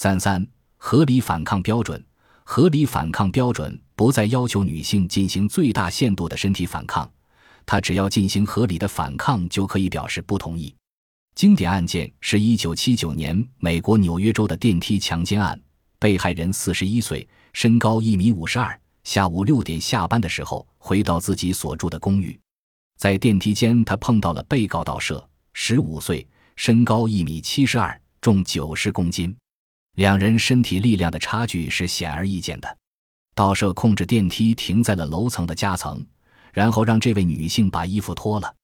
[0.00, 0.46] 三三
[0.76, 2.00] 合理反抗标准，
[2.44, 7.10] 合理反抗标准不再要求女性进行最大限度的身体反抗，
[7.66, 10.72] 她只要进行合理的反抗就可以表示不同意。
[11.34, 15.60] 经典案件是一九七九年美国纽约州的电梯强奸案，
[15.98, 22.38] 被害人四十一岁，身高一米五十二，下午六点下班的时候回到自己所住的公寓，
[22.98, 26.24] 在电梯间他碰到了被告盗摄，十五岁，
[26.54, 29.36] 身高一米七十二，重九十公斤。
[29.98, 32.78] 两人身体力量的差距是显而易见的。
[33.34, 36.06] 盗摄控制电梯停在了楼层的夹层，
[36.52, 38.54] 然后让这位女性把衣服脱了。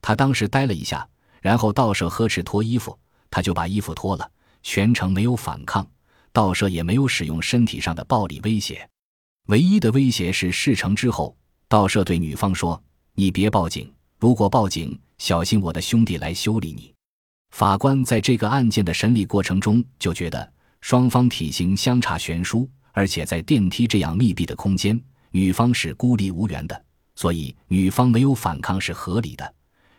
[0.00, 1.04] 他当时呆了一下，
[1.42, 2.96] 然后盗摄呵斥脱衣服，
[3.28, 4.30] 他就把衣服脱了，
[4.62, 5.84] 全程没有反抗。
[6.32, 8.88] 盗摄也没有使用身体上的暴力威胁，
[9.48, 12.80] 唯一的威胁是事成之后，盗摄对女方说
[13.16, 16.94] ：“你别报警，如果报警，小心我的兄弟来修理你。”
[17.50, 20.52] 法官在这个案件的审理过程中就觉得。
[20.88, 24.96] 双方体型相差悬殊，而且在电梯这样密闭的空间，
[25.32, 26.84] 女方是孤立无援的，
[27.16, 29.54] 所以女方没有反抗是合理的，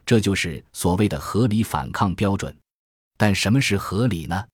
[0.05, 2.55] 这就是所谓的合理反抗标准。
[3.17, 4.45] 但什么是合理呢？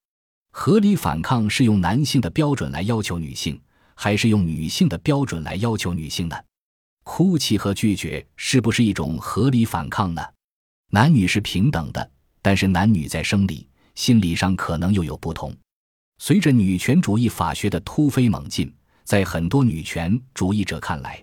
[0.50, 3.62] 合理反抗是用男性的标准来要求女性，
[3.94, 6.36] 还是用女性的标准来要求女性呢？
[7.04, 10.24] 哭泣和拒绝是不是一种合理反抗呢？
[10.90, 12.10] 男女是平等的，
[12.42, 15.56] 但是男女在生理、心理上可能又有不同。
[16.26, 21.22] 随着女权主义法学的突飞猛进，在很多女权主义者看来，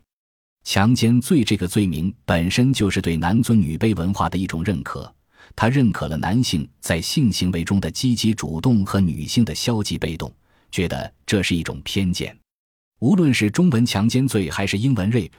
[0.62, 5.10] 强奸罪这个罪名本身就是对男尊女卑文化的一种认可。
[5.56, 10.30] 他认可了男性在性行为中的积极主动和女性的消极被动，
[10.70, 12.38] 觉得这是一种偏见。
[12.98, 15.32] 无论是中文强奸罪还是英文 rape，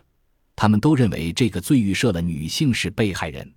[0.55, 3.47] 他们都认为这个罪预设了女性是被害人。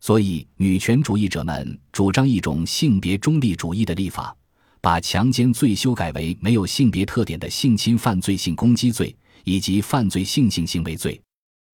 [0.00, 4.36] 所以，女权主义者们主张一种性别中立主义的立法。
[4.80, 11.20] 把强奸罪修改为没有性别特点的性侵犯罪、性攻击罪以及犯罪性性行为罪。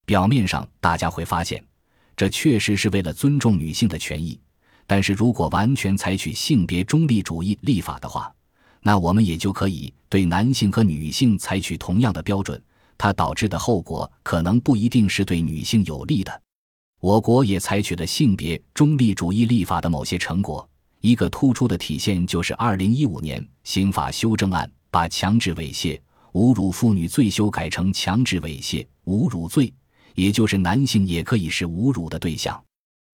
[0.06, 1.64] 表面上大家会发现，
[2.17, 4.39] 这确实是为了尊重女性的权益。
[4.86, 8.30] 但是如果完全采取性别中立主义立法的话，
[8.83, 12.62] 那我们也就可以对男性和女性采取同样的标准。
[12.98, 16.42] 它导致的后果可能不一定是对女性有利的。
[17.01, 20.68] 我国也采取了性别中立主义立法的某些成果。
[21.04, 26.00] 一个突出的体现就是二零一五年刑法修正案把强制猥亵、
[26.32, 29.70] 侮辱妇女罪修改成强制猥亵、侮辱罪，
[30.14, 32.58] 也就是男性也可以是侮辱的对象。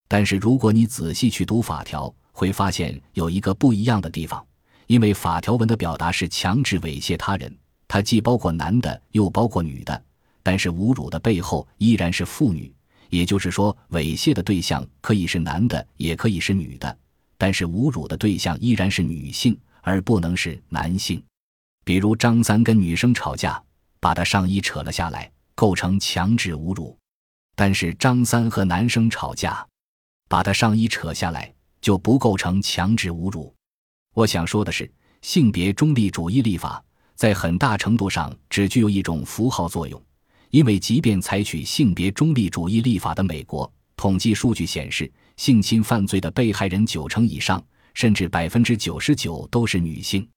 [0.06, 4.46] 但是如果你仔细去读法条，会发现有一个不一样的地方，
[4.86, 7.52] 因为法条文的表达是强制猥亵他人，
[7.88, 10.00] 它既包括男的又包括女的，
[10.44, 12.72] 但是侮辱的背后依然是妇女，
[13.08, 16.96] 也就是说，猥亵的对象可以是男的，也可以是女的。
[17.40, 21.24] 但是侮辱的对象依然是女性，而不能是男性。
[21.86, 23.60] 比如张三跟女生吵架，
[23.98, 26.94] 把她上衣扯了下来，构成强制侮辱；
[27.56, 29.66] 但是张三和男生吵架，
[30.28, 33.54] 把他上衣扯下来就不构成强制侮辱。
[34.12, 36.84] 我想说的是，性别中立主义立法
[37.14, 40.02] 在很大程度上只具有一种符号作用，
[40.50, 45.12] 因为即便采取性别中立主义立法的美国，统计数据显示。
[45.36, 47.62] 性侵犯罪的被害人九成以上，
[47.94, 50.28] 甚至百分之九十九都是女性，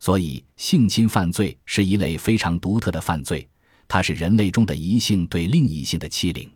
[0.00, 3.48] 所以性侵犯罪是一类非常独特的犯罪，
[3.86, 6.50] 它是人类中的一性对另一性的欺凌。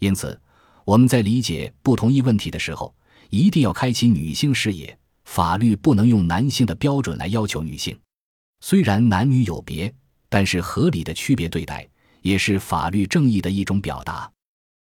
[0.00, 0.38] 因此，
[0.84, 2.94] 我们在理解不同意问题的时候，
[3.30, 4.98] 一定要开启女性视野。
[5.24, 7.98] 法律不能用男性的标准来要求女性。
[8.60, 9.92] 虽然男女有别，
[10.28, 11.88] 但是合理的区别对待
[12.22, 14.31] 也是法律正义的一种表达。